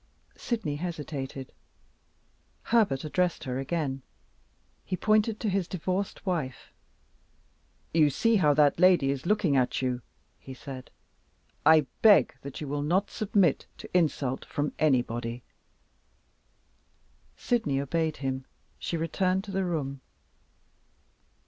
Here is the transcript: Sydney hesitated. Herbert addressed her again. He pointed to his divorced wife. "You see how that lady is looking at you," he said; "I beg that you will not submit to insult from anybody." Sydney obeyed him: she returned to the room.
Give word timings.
Sydney 0.35 0.77
hesitated. 0.77 1.51
Herbert 2.63 3.03
addressed 3.03 3.43
her 3.43 3.59
again. 3.59 4.01
He 4.83 4.97
pointed 4.97 5.39
to 5.39 5.47
his 5.47 5.67
divorced 5.67 6.25
wife. 6.25 6.73
"You 7.93 8.09
see 8.09 8.37
how 8.37 8.55
that 8.55 8.79
lady 8.79 9.11
is 9.11 9.27
looking 9.27 9.55
at 9.55 9.79
you," 9.83 10.01
he 10.39 10.55
said; 10.55 10.89
"I 11.67 11.85
beg 12.01 12.33
that 12.41 12.59
you 12.59 12.67
will 12.67 12.81
not 12.81 13.11
submit 13.11 13.67
to 13.77 13.95
insult 13.95 14.43
from 14.45 14.73
anybody." 14.79 15.43
Sydney 17.37 17.79
obeyed 17.79 18.17
him: 18.17 18.45
she 18.79 18.97
returned 18.97 19.43
to 19.43 19.51
the 19.51 19.63
room. 19.65 20.01